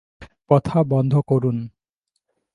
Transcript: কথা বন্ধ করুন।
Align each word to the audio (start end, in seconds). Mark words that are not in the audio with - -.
কথা 0.49 0.83
বন্ধ 0.83 1.13
করুন। 1.27 1.57